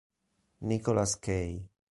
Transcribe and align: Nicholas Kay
Nicholas 0.69 1.13
Kay 1.21 1.61